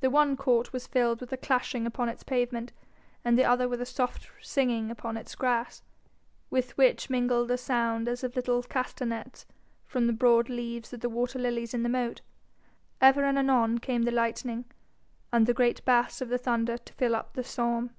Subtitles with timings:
[0.00, 2.74] The one court was filled with a clashing upon its pavement,
[3.24, 5.80] and the other with a soft singing upon its grass,
[6.50, 9.46] with which mingled a sound as of little castanets
[9.86, 12.20] from the broad leaves of the water lilies in the moat.
[13.00, 14.66] Ever and anon came the lightning,
[15.32, 17.92] and the great bass of the thunder to fill up the psalm.